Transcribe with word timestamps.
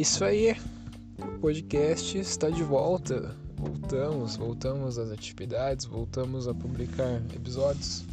isso 0.00 0.24
aí. 0.24 0.56
O 1.18 1.38
podcast 1.40 2.16
está 2.18 2.48
de 2.48 2.62
volta. 2.62 3.34
Voltamos, 3.56 4.36
voltamos 4.36 4.98
às 4.98 5.10
atividades, 5.10 5.86
voltamos 5.86 6.46
a 6.46 6.54
publicar 6.54 7.20
episódios. 7.34 8.04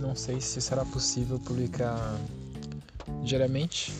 Não 0.00 0.16
sei 0.16 0.40
se 0.40 0.60
será 0.60 0.84
possível 0.84 1.38
publicar 1.38 2.18
diariamente, 3.22 3.92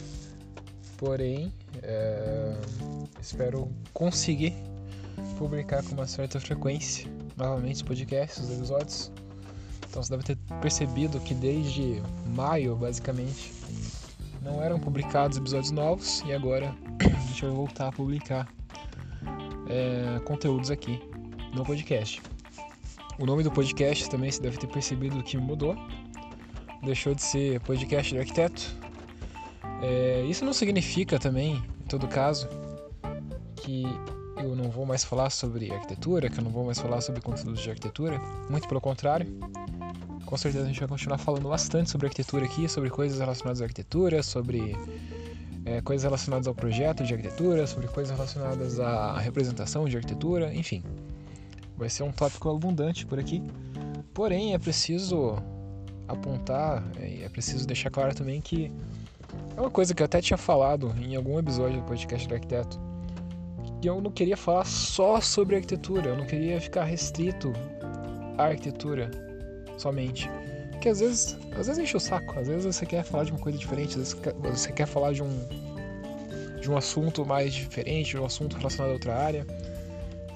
porém, 0.97 1.53
é, 1.83 2.57
espero 3.21 3.71
conseguir 3.93 4.55
publicar 5.39 5.85
com 5.85 5.93
uma 5.93 6.07
certa 6.07 6.41
frequência 6.41 7.09
novamente 7.37 7.77
os 7.77 7.83
podcasts, 7.83 8.43
os 8.43 8.51
episódios. 8.51 9.13
Então 9.89 10.03
você 10.03 10.11
deve 10.11 10.25
ter 10.25 10.37
percebido 10.61 11.21
que 11.21 11.35
desde 11.35 12.03
maio, 12.27 12.75
basicamente, 12.75 13.53
não 14.43 14.63
eram 14.63 14.79
publicados 14.79 15.37
episódios 15.37 15.71
novos 15.71 16.23
e 16.27 16.33
agora 16.33 16.75
a 17.01 17.27
gente 17.27 17.43
vai 17.43 17.51
voltar 17.51 17.89
a 17.89 17.93
publicar 17.93 18.49
é, 19.69 20.21
conteúdos 20.21 20.71
aqui 20.71 21.01
no 21.55 21.65
podcast. 21.65 22.23
O 23.19 23.27
nome 23.27 23.43
do 23.43 23.51
podcast 23.51 24.09
também 24.09 24.31
você 24.31 24.41
deve 24.41 24.59
ter 24.59 24.69
percebido 24.69 25.23
que 25.23 25.37
mudou. 25.37 25.77
Deixou 26.83 27.15
de 27.15 27.23
ser 27.23 27.61
podcast 27.61 28.13
de 28.13 28.21
arquiteto. 28.21 28.63
É, 29.83 30.25
isso 30.29 30.45
não 30.45 30.53
significa 30.53 31.19
também, 31.19 31.57
em 31.57 31.89
todo 31.89 32.07
caso, 32.07 32.49
que 33.57 33.85
eu 34.37 34.55
não 34.55 34.71
vou 34.71 34.87
mais 34.87 35.03
falar 35.03 35.31
sobre 35.31 35.73
arquitetura, 35.73 36.29
que 36.31 36.39
eu 36.39 36.45
não 36.45 36.51
vou 36.51 36.65
mais 36.65 36.79
falar 36.79 37.01
sobre 37.01 37.21
conteúdos 37.21 37.61
de 37.61 37.71
arquitetura. 37.71 38.19
Muito 38.49 38.69
pelo 38.69 38.81
contrário. 38.81 39.27
Com 40.29 40.37
certeza 40.37 40.65
a 40.65 40.69
gente 40.69 40.79
vai 40.79 40.87
continuar 40.87 41.17
falando 41.17 41.49
bastante 41.49 41.89
sobre 41.89 42.07
arquitetura 42.07 42.45
aqui, 42.45 42.69
sobre 42.69 42.91
coisas 42.91 43.19
relacionadas 43.19 43.63
à 43.63 43.65
arquitetura, 43.65 44.23
sobre 44.23 44.77
é, 45.65 45.81
coisas 45.81 46.05
relacionadas 46.05 46.47
ao 46.47 46.55
projeto 46.55 47.03
de 47.03 47.15
arquitetura, 47.15 47.67
sobre 47.67 47.89
coisas 47.89 48.15
relacionadas 48.15 48.79
à 48.79 49.19
representação 49.19 49.89
de 49.89 49.97
arquitetura, 49.97 50.55
enfim. 50.55 50.83
Vai 51.79 51.89
ser 51.89 52.03
um 52.03 52.13
tópico 52.13 52.51
abundante 52.51 53.07
por 53.07 53.19
aqui. 53.19 53.43
Porém, 54.13 54.53
é 54.53 54.59
preciso 54.59 55.39
apontar, 56.07 56.85
é, 56.99 57.23
é 57.25 57.29
preciso 57.31 57.67
deixar 57.67 57.89
claro 57.89 58.15
também 58.15 58.43
que 58.43 58.71
é 59.57 59.61
uma 59.63 59.71
coisa 59.71 59.95
que 59.95 60.03
eu 60.03 60.05
até 60.05 60.21
tinha 60.21 60.37
falado 60.37 60.95
em 61.01 61.17
algum 61.17 61.39
episódio 61.39 61.81
do 61.81 61.87
podcast 61.87 62.29
do 62.29 62.35
arquiteto. 62.35 62.79
Que 63.81 63.89
eu 63.89 63.99
não 63.99 64.11
queria 64.11 64.37
falar 64.37 64.67
só 64.67 65.23
sobre 65.23 65.57
arquitetura, 65.57 66.11
eu 66.11 66.19
não 66.19 66.27
queria 66.27 66.61
ficar 66.61 66.85
restrito 66.85 67.51
à 68.37 68.49
arquitetura 68.49 69.27
somente. 69.81 70.31
Porque 70.71 70.89
às 70.89 71.01
vezes, 71.01 71.37
às 71.59 71.67
vezes 71.67 71.79
enche 71.79 71.97
o 71.97 72.01
saco, 72.01 72.39
às 72.39 72.47
vezes 72.47 72.65
você 72.65 72.87
quer 72.87 73.03
falar 73.03 73.25
de 73.25 73.33
uma 73.33 73.41
coisa 73.41 73.59
diferente, 73.59 73.99
às 73.99 74.13
vezes 74.13 74.61
você 74.61 74.73
quer 74.73 74.87
falar 74.87 75.13
de 75.13 75.23
um 75.23 75.69
de 76.61 76.71
um 76.71 76.77
assunto 76.77 77.25
mais 77.25 77.55
diferente, 77.55 78.11
de 78.11 78.19
um 78.19 78.27
assunto 78.27 78.57
relacionado 78.57 78.91
a 78.91 78.93
outra 78.93 79.17
área. 79.17 79.47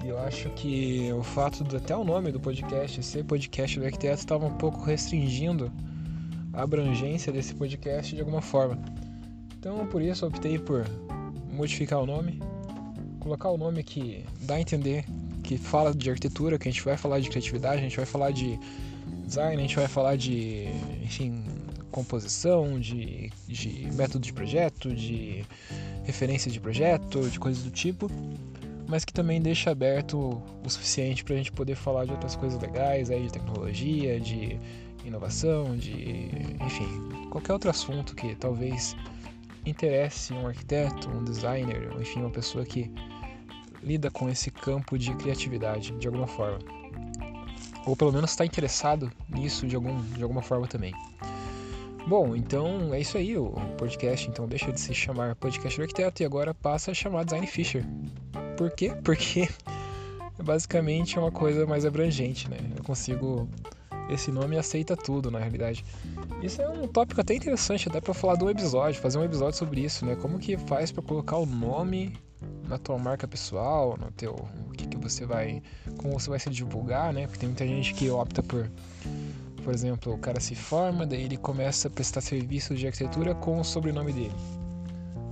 E 0.05 0.09
eu 0.09 0.19
acho 0.19 0.49
que 0.51 1.13
o 1.13 1.23
fato 1.23 1.63
de 1.63 1.77
até 1.77 1.95
o 1.95 2.03
nome 2.03 2.33
do 2.33 2.41
podcast 2.41 3.03
ser 3.03 3.25
podcast 3.25 3.79
do 3.79 3.85
arquiteto 3.85 4.19
estava 4.19 4.47
um 4.47 4.55
pouco 4.55 4.83
restringindo 4.83 5.71
a 6.53 6.63
abrangência 6.63 7.33
desse 7.33 7.55
podcast 7.55 8.15
de 8.15 8.21
alguma 8.21 8.41
forma. 8.41 8.79
Então 9.59 9.87
por 9.87 10.03
isso 10.03 10.25
eu 10.25 10.29
optei 10.29 10.59
por 10.59 10.87
modificar 11.53 12.01
o 12.01 12.07
nome, 12.07 12.41
colocar 13.21 13.51
o 13.51 13.59
nome 13.59 13.85
que 13.85 14.25
dá 14.41 14.55
a 14.55 14.61
entender 14.61 15.05
que 15.43 15.57
fala 15.59 15.95
de 15.95 16.11
arquitetura, 16.11 16.59
que 16.59 16.69
a 16.69 16.73
gente 16.73 16.83
vai 16.83 16.97
falar 16.97 17.21
de 17.21 17.29
criatividade, 17.29 17.79
a 17.79 17.83
gente 17.83 17.97
vai 17.97 18.07
falar 18.07 18.31
de 18.31 18.59
design, 19.25 19.57
a 19.57 19.61
gente 19.61 19.77
vai 19.77 19.89
falar 19.89 20.17
de, 20.17 20.67
enfim, 21.03 21.45
composição, 21.91 22.81
de, 22.81 23.31
de 23.47 23.89
método 23.93 24.21
de 24.21 24.33
projeto, 24.33 24.95
de 24.95 25.45
referência 26.05 26.51
de 26.51 26.59
projeto, 26.59 27.29
de 27.29 27.39
coisas 27.39 27.63
do 27.63 27.71
tipo, 27.71 28.11
mas 28.89 29.05
que 29.05 29.13
também 29.13 29.41
deixa 29.41 29.71
aberto 29.71 30.43
o 30.65 30.69
suficiente 30.69 31.23
para 31.23 31.35
a 31.35 31.37
gente 31.37 31.53
poder 31.53 31.77
falar 31.77 32.05
de 32.07 32.13
outras 32.13 32.35
coisas 32.35 32.61
legais, 32.61 33.11
aí 33.11 33.23
de 33.23 33.33
tecnologia, 33.33 34.19
de 34.19 34.59
inovação, 35.05 35.77
de, 35.77 36.29
enfim, 36.61 36.89
qualquer 37.31 37.53
outro 37.53 37.71
assunto 37.71 38.15
que 38.15 38.35
talvez 38.35 38.97
interesse 39.65 40.33
um 40.33 40.47
arquiteto, 40.47 41.09
um 41.09 41.23
designer, 41.25 41.91
enfim, 42.01 42.21
uma 42.21 42.31
pessoa 42.31 42.65
que 42.65 42.91
lida 43.83 44.11
com 44.11 44.29
esse 44.29 44.51
campo 44.51 44.99
de 44.99 45.15
criatividade 45.15 45.93
de 45.93 46.07
alguma 46.07 46.27
forma 46.27 46.59
ou 47.87 47.97
pelo 47.97 48.13
menos 48.13 48.31
está 48.31 48.45
interessado 48.45 49.11
nisso 49.29 49.67
de, 49.67 49.77
algum, 49.77 50.01
de 50.01 50.23
alguma 50.23 50.43
forma 50.43 50.67
também. 50.67 50.95
Bom, 52.07 52.35
então 52.35 52.93
é 52.93 53.01
isso 53.01 53.17
aí, 53.17 53.37
o 53.39 53.53
podcast 53.79 54.29
então 54.29 54.47
deixa 54.47 54.73
de 54.73 54.81
se 54.81 54.93
chamar 54.93 55.37
Podcast 55.37 55.81
Arquiteto 55.81 56.23
e 56.23 56.27
agora 56.27 56.53
passa 56.53 56.91
a 56.91 56.95
chamar 56.95 57.25
Design 57.25 57.47
Fisher. 57.47 57.85
Por 58.57 58.71
quê? 58.73 58.93
Porque 59.05 59.49
basicamente 60.43 61.17
é 61.17 61.21
uma 61.21 61.31
coisa 61.31 61.65
mais 61.65 61.85
abrangente, 61.85 62.51
né? 62.51 62.59
Eu 62.77 62.83
consigo. 62.83 63.49
Esse 64.11 64.33
nome 64.33 64.59
aceita 64.59 64.97
tudo, 64.97 65.31
na 65.31 65.39
realidade. 65.39 65.85
Isso 66.43 66.61
é 66.61 66.69
um 66.69 66.89
tópico 66.89 67.21
até 67.21 67.35
interessante, 67.35 67.89
até 67.89 68.01
para 68.01 68.13
falar 68.13 68.35
de 68.35 68.45
um 68.45 68.51
episódio, 68.51 69.01
fazer 69.01 69.17
um 69.17 69.25
episódio 69.25 69.57
sobre 69.57 69.81
isso, 69.81 70.05
né? 70.05 70.17
Como 70.17 70.39
que 70.39 70.57
faz 70.57 70.91
para 70.91 71.03
colocar 71.03 71.37
o 71.37 71.47
nome 71.47 72.13
na 72.73 72.79
tua 72.79 72.99
marca 72.99 73.29
pessoal, 73.29 73.99
no 74.01 74.11
teu 74.13 74.33
o 74.33 74.71
que, 74.71 74.87
que 74.87 74.97
você 74.97 75.27
vai, 75.27 75.63
como 75.99 76.19
você 76.19 76.31
vai 76.31 76.39
se 76.39 76.49
divulgar, 76.49 77.13
né? 77.13 77.27
Porque 77.27 77.41
tem 77.41 77.51
muita 77.51 77.67
gente 77.67 77.93
que 77.93 78.09
opta 78.09 78.43
por, 78.43 78.71
por 79.63 79.75
exemplo, 79.75 80.15
o 80.15 80.19
cara 80.19 80.41
se 80.41 80.55
forma, 80.55 81.05
daí 81.05 81.25
ele 81.25 81.37
começa 81.37 81.89
a 81.89 81.91
prestar 81.91 82.23
serviços 82.23 82.79
de 82.79 82.87
arquitetura 82.87 83.35
com 83.35 83.61
o 83.61 83.65
sobrenome 83.65 84.13
dele. 84.15 84.35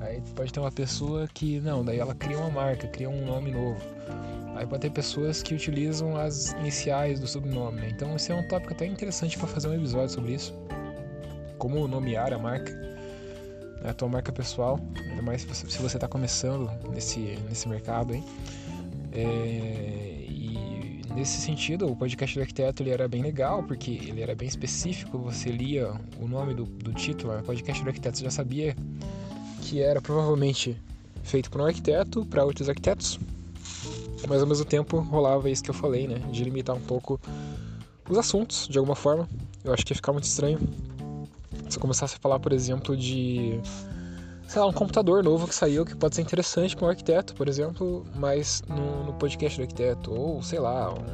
Aí 0.03 0.23
pode 0.37 0.53
ter 0.53 0.61
uma 0.61 0.71
pessoa 0.71 1.27
que 1.33 1.61
não, 1.61 1.83
daí 1.83 1.99
ela 1.99 2.15
cria 2.15 2.37
uma 2.37 2.51
marca, 2.51 2.87
cria 2.89 3.09
um 3.09 3.25
nome 3.25 3.51
novo. 3.51 3.81
Aí 4.55 4.67
pode 4.67 4.83
ter 4.83 4.91
pessoas 4.91 5.43
que 5.43 5.55
utilizam 5.55 6.19
as 6.19 6.53
iniciais 6.53 7.21
do 7.21 7.27
sobrenome, 7.27 7.81
né? 7.81 7.89
Então 7.91 8.15
esse 8.17 8.31
é 8.31 8.35
um 8.35 8.47
tópico 8.49 8.75
até 8.75 8.85
interessante 8.85 9.39
para 9.39 9.49
fazer 9.49 9.69
um 9.69 9.75
episódio 9.75 10.11
sobre 10.11 10.35
isso. 10.35 10.53
Como 11.57 11.89
nomear 11.89 12.35
a 12.35 12.39
marca 12.39 12.71
a 13.85 13.93
tua 13.93 14.09
marca 14.09 14.33
pessoal, 14.33 14.79
ainda 14.97 15.23
mais 15.23 15.43
se 15.43 15.79
você 15.79 15.97
está 15.97 16.07
começando 16.07 16.71
nesse, 16.93 17.39
nesse 17.49 17.69
mercado 17.69 18.13
aí. 18.13 18.23
É, 19.13 20.27
e 20.29 21.03
nesse 21.15 21.41
sentido, 21.41 21.91
o 21.91 21.97
podcast 21.97 22.37
do 22.37 22.43
arquiteto 22.43 22.83
ele 22.83 22.91
era 22.91 23.09
bem 23.09 23.23
legal, 23.23 23.63
porque 23.63 23.91
ele 23.91 24.23
era 24.23 24.35
bem 24.35 24.49
específico, 24.49 25.19
você 25.19 25.51
lia 25.51 25.93
o 26.21 26.29
nome 26.29 26.55
do, 26.55 26.65
do 26.65 26.93
título, 26.93 27.33
o 27.33 27.37
né? 27.37 27.43
podcast 27.43 27.83
do 27.83 27.89
arquiteto, 27.89 28.19
você 28.19 28.25
já 28.25 28.31
sabia 28.31 28.77
que 29.63 29.81
era 29.81 30.01
provavelmente 30.01 30.77
feito 31.23 31.51
por 31.51 31.61
um 31.61 31.65
arquiteto 31.65 32.25
para 32.27 32.45
outros 32.45 32.69
arquitetos, 32.69 33.19
mas 34.29 34.41
ao 34.41 34.47
mesmo 34.47 34.65
tempo 34.65 34.99
rolava 34.99 35.51
isso 35.51 35.63
que 35.63 35.71
eu 35.71 35.75
falei, 35.75 36.07
né, 36.07 36.19
de 36.31 36.45
limitar 36.45 36.77
um 36.77 36.81
pouco 36.81 37.21
os 38.09 38.19
assuntos 38.19 38.69
de 38.69 38.79
alguma 38.79 38.97
forma. 38.97 39.29
Eu 39.63 39.73
acho 39.73 39.85
que 39.85 39.93
ia 39.93 39.97
ficar 39.97 40.13
muito 40.13 40.25
estranho 40.25 40.59
eu 41.81 41.83
começasse 41.83 42.17
a 42.17 42.19
falar, 42.19 42.39
por 42.39 42.53
exemplo, 42.53 42.95
de 42.95 43.59
sei 44.47 44.61
lá, 44.61 44.67
um 44.67 44.73
computador 44.73 45.25
novo 45.25 45.49
que 45.49 45.55
saiu 45.55 45.85
que 45.87 45.97
pode 45.97 46.15
ser 46.15 46.23
interessante 46.23 46.77
para 46.77 46.87
um 46.87 46.89
arquiteto, 46.91 47.35
por 47.35 47.49
exemplo, 47.49 48.05
mas 48.15 48.63
no, 48.69 49.05
no, 49.05 49.15
podcast 49.15 49.59
do 49.59 49.63
arquiteto, 49.63 50.13
ou 50.13 50.43
sei 50.43 50.59
lá, 50.59 50.93
um, 50.93 51.05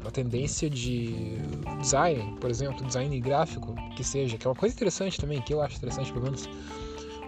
uma 0.00 0.10
tendência 0.10 0.70
de 0.70 1.38
design, 1.80 2.36
por 2.40 2.48
exemplo, 2.48 2.84
design 2.86 3.20
gráfico, 3.20 3.74
que 3.96 4.04
seja, 4.04 4.38
que 4.38 4.46
é 4.46 4.50
uma 4.50 4.56
coisa 4.56 4.74
interessante 4.74 5.20
também, 5.20 5.42
que 5.42 5.52
eu 5.52 5.60
acho 5.60 5.76
interessante 5.76 6.12
pelo 6.12 6.24
menos, 6.24 6.48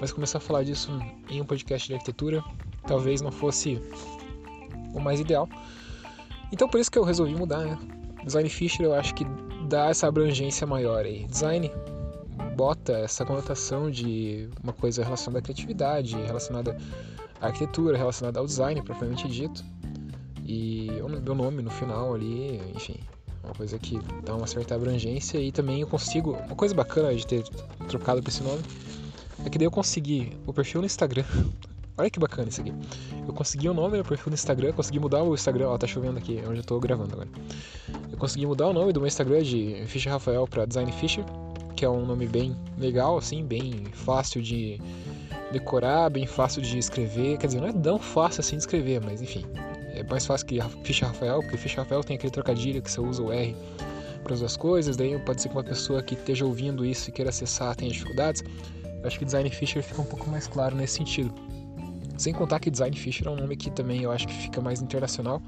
mas 0.00 0.12
começar 0.12 0.38
a 0.38 0.40
falar 0.40 0.62
disso 0.62 0.90
em 1.28 1.40
um 1.40 1.44
podcast 1.44 1.88
de 1.88 1.94
arquitetura 1.94 2.42
talvez 2.86 3.20
não 3.20 3.32
fosse 3.32 3.80
o 4.94 5.00
mais 5.00 5.20
ideal. 5.20 5.48
Então 6.52 6.68
por 6.68 6.80
isso 6.80 6.90
que 6.90 6.98
eu 6.98 7.02
resolvi 7.02 7.34
mudar, 7.34 7.64
né? 7.64 7.78
Design 8.24 8.48
Fisher 8.48 8.86
eu 8.86 8.94
acho 8.94 9.14
que 9.14 9.24
dá 9.68 9.88
essa 9.88 10.06
abrangência 10.06 10.66
maior 10.66 11.04
aí. 11.04 11.26
Design 11.26 11.70
bota 12.56 12.92
essa 12.92 13.24
conotação 13.24 13.90
de 13.90 14.48
uma 14.62 14.72
coisa 14.72 15.04
relacionada 15.04 15.38
à 15.38 15.42
criatividade, 15.42 16.16
relacionada 16.16 16.76
à 17.40 17.46
arquitetura, 17.46 17.96
relacionada 17.96 18.38
ao 18.38 18.46
design 18.46 18.82
propriamente 18.82 19.28
dito. 19.28 19.64
E 20.44 20.88
o 21.02 21.08
meu 21.08 21.34
nome 21.34 21.62
no 21.62 21.70
final 21.70 22.14
ali, 22.14 22.60
enfim, 22.74 22.96
uma 23.42 23.54
coisa 23.54 23.78
que 23.78 23.98
dá 24.24 24.34
uma 24.34 24.46
certa 24.46 24.74
abrangência 24.74 25.38
e 25.38 25.50
também 25.50 25.80
eu 25.80 25.86
consigo. 25.86 26.32
Uma 26.46 26.56
coisa 26.56 26.74
bacana 26.74 27.14
de 27.14 27.26
ter 27.26 27.42
trocado 27.88 28.22
para 28.22 28.30
esse 28.30 28.42
nome 28.42 28.62
é 29.44 29.50
que 29.50 29.58
daí 29.58 29.66
eu 29.66 29.70
consegui 29.70 30.36
o 30.46 30.52
perfil 30.52 30.80
no 30.80 30.86
Instagram. 30.86 31.24
Olha 31.98 32.10
que 32.10 32.20
bacana 32.20 32.48
isso 32.48 32.60
aqui. 32.60 32.72
Eu 33.26 33.32
consegui 33.32 33.68
o 33.68 33.74
nome 33.74 33.96
no 33.96 34.04
perfil 34.04 34.26
no 34.28 34.34
Instagram, 34.34 34.72
consegui 34.72 35.00
mudar 35.00 35.22
o 35.22 35.34
Instagram. 35.34 35.68
Ó, 35.68 35.78
tá 35.78 35.86
chovendo 35.86 36.18
aqui, 36.18 36.42
onde 36.46 36.58
eu 36.58 36.64
tô 36.64 36.78
gravando 36.78 37.14
agora. 37.14 37.28
Eu 38.12 38.18
consegui 38.18 38.44
mudar 38.44 38.66
o 38.66 38.72
nome 38.72 38.92
do 38.92 39.00
meu 39.00 39.06
Instagram 39.06 39.42
de 39.42 39.82
Fischer 39.86 40.12
Rafael 40.12 40.46
para 40.46 40.66
Design 40.66 40.92
Fischer 40.92 41.24
que 41.76 41.84
é 41.84 41.90
um 41.90 42.06
nome 42.06 42.26
bem 42.26 42.56
legal, 42.78 43.18
assim, 43.18 43.44
bem 43.44 43.84
fácil 43.92 44.40
de 44.40 44.80
decorar, 45.52 46.08
bem 46.08 46.26
fácil 46.26 46.62
de 46.62 46.78
escrever. 46.78 47.36
Quer 47.36 47.48
dizer, 47.48 47.60
não 47.60 47.68
é 47.68 47.72
tão 47.72 47.98
fácil 47.98 48.40
assim 48.40 48.56
de 48.56 48.62
escrever, 48.62 49.00
mas 49.04 49.20
enfim. 49.20 49.44
É 49.92 50.02
mais 50.02 50.26
fácil 50.26 50.46
que 50.46 50.58
Ficha 50.84 51.06
Rafael, 51.06 51.40
porque 51.40 51.56
Ficha 51.56 51.82
Rafael 51.82 52.02
tem 52.02 52.16
aquele 52.16 52.32
trocadilho 52.32 52.82
que 52.82 52.90
você 52.90 53.00
usa 53.00 53.22
o 53.22 53.32
R 53.32 53.54
para 54.24 54.34
as 54.34 54.56
coisas. 54.56 54.96
Daí 54.96 55.18
pode 55.20 55.40
ser 55.40 55.48
que 55.48 55.54
uma 55.54 55.62
pessoa 55.62 56.02
que 56.02 56.14
esteja 56.14 56.44
ouvindo 56.44 56.84
isso 56.84 57.10
e 57.10 57.12
queira 57.12 57.30
acessar 57.30 57.76
tenha 57.76 57.92
dificuldades. 57.92 58.42
Eu 58.82 59.06
acho 59.06 59.18
que 59.18 59.24
Design 59.24 59.48
Fisher 59.50 59.82
fica 59.82 60.00
um 60.00 60.06
pouco 60.06 60.28
mais 60.28 60.46
claro 60.46 60.74
nesse 60.74 60.94
sentido. 60.94 61.32
Sem 62.18 62.32
contar 62.32 62.58
que 62.58 62.70
Design 62.70 62.96
Fisher 62.96 63.28
é 63.28 63.30
um 63.30 63.36
nome 63.36 63.56
que 63.56 63.70
também 63.70 64.02
eu 64.02 64.10
acho 64.10 64.26
que 64.26 64.34
fica 64.34 64.60
mais 64.60 64.80
internacional. 64.80 65.40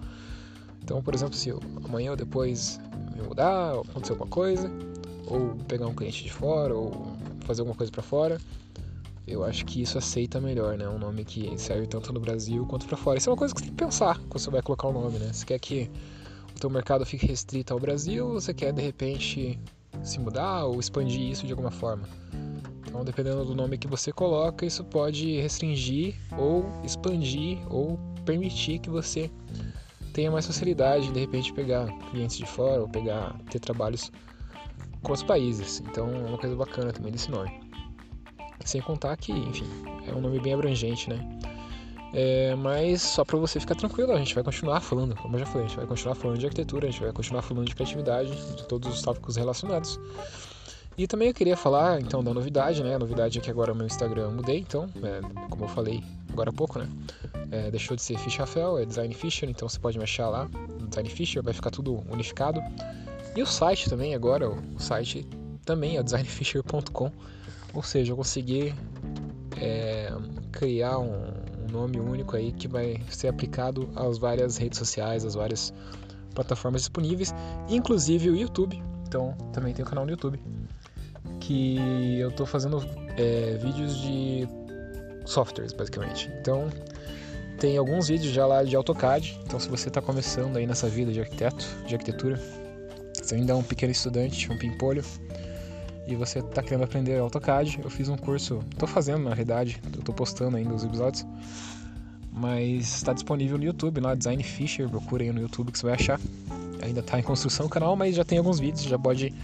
Então, 0.82 1.02
por 1.02 1.14
exemplo, 1.14 1.34
se 1.34 1.48
eu, 1.48 1.60
amanhã 1.84 2.12
ou 2.12 2.16
depois 2.16 2.80
me 3.14 3.22
mudar, 3.22 3.72
acontecer 3.72 4.12
alguma 4.12 4.30
coisa, 4.30 4.70
ou 5.30 5.56
pegar 5.66 5.86
um 5.86 5.94
cliente 5.94 6.24
de 6.24 6.32
fora, 6.32 6.74
ou 6.74 6.92
fazer 7.40 7.60
alguma 7.60 7.76
coisa 7.76 7.92
para 7.92 8.02
fora, 8.02 8.38
eu 9.26 9.44
acho 9.44 9.64
que 9.66 9.82
isso 9.82 9.98
aceita 9.98 10.40
melhor, 10.40 10.76
né? 10.76 10.88
Um 10.88 10.98
nome 10.98 11.24
que 11.24 11.56
serve 11.58 11.86
tanto 11.86 12.12
no 12.12 12.20
Brasil 12.20 12.64
quanto 12.66 12.86
para 12.86 12.96
fora. 12.96 13.18
Isso 13.18 13.28
é 13.28 13.32
uma 13.32 13.38
coisa 13.38 13.54
que 13.54 13.60
você 13.60 13.66
tem 13.66 13.74
que 13.74 13.84
pensar 13.84 14.18
quando 14.28 14.38
você 14.38 14.50
vai 14.50 14.62
colocar 14.62 14.88
o 14.88 14.90
um 14.90 14.94
nome, 14.94 15.18
né? 15.18 15.32
Você 15.32 15.44
quer 15.44 15.58
que 15.58 15.90
o 16.56 16.58
teu 16.58 16.70
mercado 16.70 17.04
fique 17.04 17.26
restrito 17.26 17.72
ao 17.72 17.78
Brasil 17.78 18.26
ou 18.26 18.40
você 18.40 18.54
quer 18.54 18.72
de 18.72 18.80
repente 18.80 19.58
se 20.02 20.18
mudar 20.18 20.64
ou 20.64 20.80
expandir 20.80 21.20
isso 21.20 21.46
de 21.46 21.52
alguma 21.52 21.70
forma? 21.70 22.08
Então, 22.86 23.04
dependendo 23.04 23.44
do 23.44 23.54
nome 23.54 23.76
que 23.76 23.86
você 23.86 24.10
coloca, 24.10 24.64
isso 24.64 24.82
pode 24.82 25.38
restringir 25.40 26.14
ou 26.38 26.64
expandir 26.82 27.58
ou 27.68 27.98
permitir 28.24 28.78
que 28.78 28.88
você 28.88 29.30
tenha 30.14 30.30
mais 30.30 30.46
facilidade 30.46 31.12
de 31.12 31.20
repente 31.20 31.52
pegar 31.52 31.86
clientes 32.10 32.38
de 32.38 32.46
fora 32.46 32.80
ou 32.80 32.88
pegar 32.88 33.36
ter 33.50 33.60
trabalhos 33.60 34.10
com 35.02 35.12
os 35.12 35.22
países. 35.22 35.80
Então, 35.80 36.10
é 36.10 36.28
uma 36.28 36.38
coisa 36.38 36.54
bacana 36.56 36.92
também 36.92 37.12
desse 37.12 37.30
nome. 37.30 37.50
Sem 38.64 38.80
contar 38.80 39.16
que, 39.16 39.32
enfim, 39.32 39.66
é 40.06 40.12
um 40.14 40.20
nome 40.20 40.40
bem 40.40 40.54
abrangente, 40.54 41.08
né? 41.08 41.38
É, 42.12 42.54
mas 42.54 43.02
só 43.02 43.24
para 43.24 43.36
você 43.36 43.60
ficar 43.60 43.74
tranquilo, 43.74 44.12
a 44.12 44.18
gente 44.18 44.34
vai 44.34 44.42
continuar 44.42 44.80
falando, 44.80 45.14
como 45.14 45.36
eu 45.36 45.40
já 45.40 45.46
falei, 45.46 45.64
a 45.64 45.68
gente 45.68 45.76
vai 45.76 45.86
continuar 45.86 46.14
falando 46.14 46.38
de 46.38 46.46
arquitetura, 46.46 46.88
a 46.88 46.90
gente 46.90 47.02
vai 47.02 47.12
continuar 47.12 47.42
falando 47.42 47.66
de 47.66 47.74
criatividade, 47.74 48.30
de 48.56 48.66
todos 48.66 48.92
os 48.92 49.02
tópicos 49.02 49.36
relacionados. 49.36 50.00
E 50.96 51.06
também 51.06 51.28
eu 51.28 51.34
queria 51.34 51.56
falar 51.56 52.00
então 52.00 52.24
da 52.24 52.34
novidade, 52.34 52.82
né? 52.82 52.96
A 52.96 52.98
novidade 52.98 53.38
é 53.38 53.40
que 53.40 53.50
agora 53.50 53.72
o 53.72 53.76
meu 53.76 53.86
Instagram 53.86 54.22
eu 54.22 54.30
mudei, 54.32 54.58
então, 54.58 54.88
é, 55.02 55.20
como 55.48 55.64
eu 55.64 55.68
falei 55.68 56.02
agora 56.32 56.50
há 56.50 56.52
pouco, 56.52 56.78
né? 56.78 56.88
É, 57.50 57.70
deixou 57.70 57.96
de 57.96 58.02
ser 58.02 58.18
Fish 58.18 58.36
Rafael, 58.36 58.78
é 58.78 58.84
Design 58.84 59.14
Fisher, 59.14 59.48
então 59.48 59.68
você 59.68 59.78
pode 59.78 59.96
me 59.96 60.04
achar 60.04 60.28
lá, 60.28 60.48
Design 60.88 61.08
Fisher, 61.08 61.42
vai 61.42 61.54
ficar 61.54 61.70
tudo 61.70 62.02
unificado. 62.10 62.60
E 63.38 63.42
o 63.42 63.46
site 63.46 63.88
também 63.88 64.16
agora, 64.16 64.50
o 64.50 64.80
site 64.80 65.24
também 65.64 65.96
é 65.96 66.02
designfisher.com, 66.02 67.12
ou 67.72 67.82
seja, 67.84 68.10
eu 68.10 68.16
consegui 68.16 68.74
é, 69.56 70.12
criar 70.50 70.98
um, 70.98 71.34
um 71.62 71.70
nome 71.70 72.00
único 72.00 72.34
aí 72.34 72.50
que 72.50 72.66
vai 72.66 73.00
ser 73.08 73.28
aplicado 73.28 73.88
às 73.94 74.18
várias 74.18 74.56
redes 74.56 74.76
sociais, 74.76 75.24
às 75.24 75.36
várias 75.36 75.72
plataformas 76.34 76.80
disponíveis, 76.80 77.32
inclusive 77.68 78.28
o 78.28 78.34
YouTube. 78.34 78.82
Então 79.06 79.36
também 79.52 79.72
tem 79.72 79.84
o 79.84 79.88
canal 79.88 80.04
no 80.04 80.10
YouTube 80.10 80.40
que 81.38 82.18
eu 82.18 82.30
estou 82.30 82.44
fazendo 82.44 82.84
é, 83.16 83.56
vídeos 83.62 84.00
de 84.00 84.48
softwares, 85.24 85.72
basicamente. 85.72 86.28
Então, 86.40 86.68
tem 87.60 87.78
alguns 87.78 88.08
vídeos 88.08 88.32
já 88.32 88.44
lá 88.44 88.64
de 88.64 88.74
AutoCAD. 88.74 89.38
Então, 89.44 89.60
se 89.60 89.68
você 89.68 89.86
está 89.86 90.02
começando 90.02 90.56
aí 90.56 90.66
nessa 90.66 90.88
vida 90.88 91.12
de 91.12 91.20
arquiteto, 91.20 91.64
de 91.86 91.94
arquitetura, 91.94 92.40
você 93.28 93.34
ainda 93.34 93.52
é 93.52 93.56
um 93.56 93.62
pequeno 93.62 93.92
estudante, 93.92 94.50
um 94.50 94.56
pimpolho, 94.56 95.04
e 96.06 96.16
você 96.16 96.38
está 96.38 96.62
querendo 96.62 96.84
aprender 96.84 97.18
AutoCAD, 97.18 97.80
eu 97.84 97.90
fiz 97.90 98.08
um 98.08 98.16
curso, 98.16 98.60
estou 98.72 98.88
fazendo 98.88 99.18
na 99.18 99.34
realidade, 99.34 99.78
estou 99.98 100.14
postando 100.14 100.56
ainda 100.56 100.72
os 100.72 100.82
episódios, 100.82 101.26
mas 102.32 102.94
está 102.96 103.12
disponível 103.12 103.58
no 103.58 103.64
YouTube, 103.64 104.00
lá 104.00 104.14
Design 104.14 104.42
Fisher, 104.42 104.88
procura 104.88 105.24
aí 105.24 105.30
no 105.30 105.42
YouTube 105.42 105.70
que 105.70 105.78
você 105.78 105.84
vai 105.84 105.94
achar. 105.94 106.18
Ainda 106.80 107.00
está 107.00 107.18
em 107.18 107.22
construção 107.22 107.66
o 107.66 107.68
canal, 107.68 107.94
mas 107.96 108.14
já 108.14 108.24
tem 108.24 108.38
alguns 108.38 108.58
vídeos, 108.58 108.84
já 108.84 108.98
pode 108.98 109.34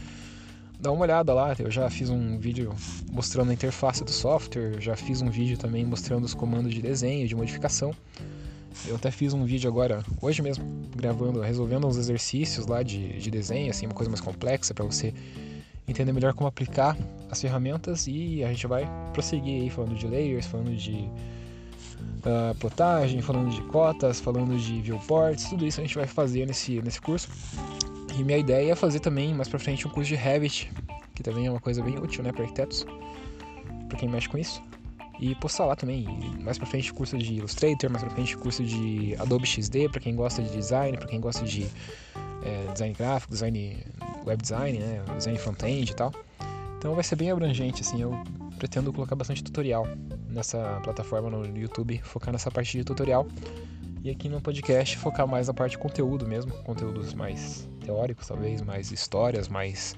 dá 0.81 0.91
uma 0.91 1.03
olhada 1.03 1.35
lá. 1.35 1.55
Eu 1.59 1.71
já 1.71 1.91
fiz 1.91 2.09
um 2.09 2.39
vídeo 2.39 2.73
mostrando 3.13 3.51
a 3.51 3.53
interface 3.53 4.03
do 4.03 4.11
software, 4.11 4.81
já 4.81 4.97
fiz 4.97 5.21
um 5.21 5.29
vídeo 5.29 5.59
também 5.59 5.85
mostrando 5.85 6.25
os 6.25 6.33
comandos 6.33 6.73
de 6.73 6.81
desenho, 6.81 7.29
de 7.29 7.35
modificação. 7.35 7.93
Eu 8.87 8.97
até 8.97 9.11
fiz 9.11 9.33
um 9.33 9.45
vídeo 9.45 9.69
agora, 9.69 10.05
hoje 10.21 10.43
mesmo, 10.43 10.65
gravando, 10.95 11.41
resolvendo 11.41 11.87
uns 11.87 11.97
exercícios 11.97 12.67
lá 12.67 12.83
de, 12.83 13.19
de 13.19 13.31
desenho, 13.31 13.71
assim, 13.71 13.87
uma 13.87 13.95
coisa 13.95 14.11
mais 14.11 14.21
complexa 14.21 14.75
para 14.75 14.85
você 14.85 15.15
entender 15.87 16.13
melhor 16.13 16.35
como 16.35 16.47
aplicar 16.47 16.97
as 17.31 17.41
ferramentas 17.41 18.07
e 18.07 18.43
a 18.43 18.49
gente 18.49 18.67
vai 18.67 18.89
prosseguir 19.13 19.63
aí 19.63 19.71
falando 19.71 19.95
de 19.95 20.07
layers, 20.07 20.47
falando 20.47 20.75
de 20.75 21.09
uh, 22.25 22.55
plotagem, 22.59 23.21
falando 23.21 23.51
de 23.51 23.63
cotas, 23.63 24.21
falando 24.21 24.57
de 24.57 24.81
viewports, 24.81 25.49
tudo 25.49 25.67
isso 25.67 25.81
a 25.81 25.85
gente 25.85 25.95
vai 25.95 26.07
fazer 26.07 26.47
nesse, 26.47 26.81
nesse 26.83 27.01
curso. 27.01 27.29
E 28.19 28.23
minha 28.23 28.39
ideia 28.39 28.73
é 28.73 28.75
fazer 28.75 29.01
também 29.01 29.35
mais 29.35 29.49
pra 29.49 29.59
frente 29.59 29.87
um 29.87 29.91
curso 29.91 30.09
de 30.09 30.15
Revit, 30.15 30.71
que 31.15 31.23
também 31.23 31.47
é 31.47 31.51
uma 31.51 31.61
coisa 31.61 31.83
bem 31.83 31.99
útil, 31.99 32.23
né, 32.23 32.33
para 32.33 32.43
arquitetos, 32.43 32.87
para 33.89 33.99
quem 33.99 34.09
mexe 34.09 34.29
com 34.29 34.39
isso. 34.39 34.63
E 35.21 35.35
postar 35.37 35.67
lá 35.67 35.77
também, 35.77 36.07
mais 36.41 36.59
pra 36.59 36.67
frente 36.67 36.93
curso 36.93 37.17
de 37.17 37.35
Illustrator, 37.35 37.89
mais 37.89 38.03
pra 38.03 38.13
frente 38.13 38.37
curso 38.37 38.65
de 38.65 39.15
Adobe 39.19 39.47
XD, 39.47 39.89
para 39.89 40.01
quem 40.01 40.15
gosta 40.15 40.43
de 40.43 40.51
design, 40.51 40.97
para 40.99 41.07
quem 41.07 41.21
gosta 41.21 41.45
de 41.45 41.67
é, 42.43 42.73
design 42.73 42.95
gráfico, 42.95 43.33
design 43.33 43.87
web 44.27 44.43
design, 44.43 44.79
né, 44.79 45.03
design 45.17 45.39
front-end 45.39 45.91
e 45.91 45.95
tal. 45.95 46.13
Então 46.79 46.95
vai 46.95 47.05
ser 47.05 47.17
bem 47.17 47.31
abrangente, 47.31 47.83
assim, 47.83 48.03
eu 48.03 48.13
pretendo 48.59 48.93
colocar 48.93 49.15
bastante 49.15 49.43
tutorial 49.43 49.87
nessa 50.29 50.81
plataforma 50.83 51.31
no 51.31 51.57
YouTube, 51.57 51.99
focar 52.03 52.33
nessa 52.33 52.51
parte 52.51 52.77
de 52.77 52.85
tutorial. 52.85 53.27
E 54.03 54.11
aqui 54.11 54.29
no 54.29 54.39
podcast 54.41 54.99
focar 54.99 55.27
mais 55.27 55.49
na 55.49 55.55
parte 55.55 55.73
de 55.73 55.79
conteúdo 55.79 56.27
mesmo, 56.27 56.53
conteúdos 56.63 57.15
mais 57.15 57.67
teóricos, 57.85 58.27
talvez, 58.27 58.61
mais 58.61 58.93
histórias, 58.93 59.49
mais 59.49 59.97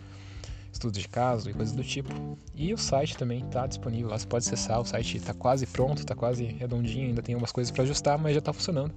estudos 0.77 1.01
de 1.01 1.09
caso 1.09 1.51
e 1.51 1.55
coisas 1.55 1.75
do 1.75 1.83
tipo. 1.83 2.11
E 2.55 2.73
o 2.73 2.79
site 2.79 3.17
também 3.17 3.45
está 3.45 3.67
disponível 3.67 4.11
lá, 4.11 4.19
você 4.19 4.27
pode 4.27 4.47
acessar, 4.47 4.81
o 4.81 4.85
site 4.85 5.17
está 5.17 5.35
quase 5.35 5.67
pronto, 5.67 5.99
está 5.99 6.15
quase 6.15 6.45
redondinho, 6.45 7.09
ainda 7.09 7.23
tem 7.23 7.35
algumas 7.35 7.53
coisas 7.53 7.71
para 7.71 7.83
ajustar, 7.83 8.19
mas 8.19 8.33
já 8.33 8.39
está 8.39 8.53
funcionando. 8.53 8.93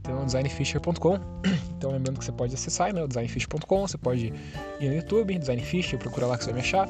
Então, 0.00 0.24
designfisher.com. 0.24 1.18
Então, 1.82 1.90
lembrando 1.90 2.20
que 2.20 2.24
você 2.24 2.30
pode 2.30 2.54
acessar 2.54 2.94
né, 2.94 3.04
designfisher.com, 3.04 3.88
você 3.88 3.98
pode 3.98 4.32
ir 4.78 4.88
no 4.88 4.94
YouTube, 4.94 5.36
designfisher, 5.36 5.98
procura 5.98 6.28
lá 6.28 6.38
que 6.38 6.44
você 6.44 6.52
vai 6.52 6.60
me 6.60 6.64
achar. 6.64 6.88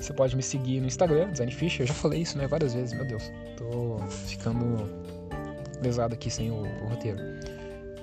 Você 0.00 0.12
pode 0.12 0.34
me 0.34 0.42
seguir 0.42 0.80
no 0.80 0.88
Instagram, 0.88 1.30
designfisher. 1.30 1.82
Eu 1.82 1.86
já 1.86 1.94
falei 1.94 2.22
isso 2.22 2.36
né, 2.36 2.48
várias 2.48 2.74
vezes, 2.74 2.92
meu 2.92 3.04
Deus. 3.04 3.30
Tô 3.56 3.98
ficando 4.08 4.88
lesado 5.80 6.14
aqui 6.14 6.28
sem 6.28 6.50
o, 6.50 6.56
o 6.56 6.88
roteiro. 6.88 7.20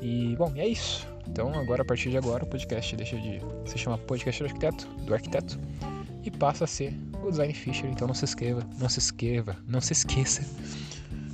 E, 0.01 0.33
bom, 0.37 0.53
é 0.55 0.65
isso. 0.65 1.05
Então, 1.29 1.53
agora, 1.53 1.81
a 1.81 1.85
partir 1.85 2.09
de 2.09 2.17
agora, 2.17 2.43
o 2.43 2.47
podcast 2.47 2.95
deixa 2.95 3.17
de 3.17 3.41
se 3.65 3.77
chamar 3.77 3.97
Podcast 3.99 4.41
do 4.41 4.47
Arquiteto, 4.47 4.87
do 5.05 5.13
Arquiteto, 5.13 5.59
e 6.23 6.31
passa 6.31 6.63
a 6.63 6.67
ser 6.67 6.93
o 7.23 7.29
Design 7.29 7.53
Fisher. 7.53 7.89
Então, 7.89 8.07
não 8.07 8.15
se 8.15 8.25
inscreva, 8.25 8.67
não 8.79 8.89
se 8.89 8.99
inscreva, 8.99 9.55
não 9.67 9.81
se 9.81 9.93
esqueça 9.93 10.43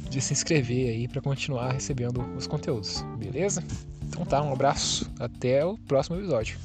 de 0.09 0.21
se 0.21 0.31
inscrever 0.31 0.89
aí 0.89 1.07
para 1.07 1.21
continuar 1.21 1.71
recebendo 1.71 2.21
os 2.35 2.45
conteúdos, 2.45 3.01
beleza? 3.17 3.63
Então 4.03 4.23
tá, 4.23 4.43
um 4.43 4.53
abraço, 4.53 5.11
até 5.19 5.65
o 5.65 5.75
próximo 5.75 6.17
episódio. 6.17 6.57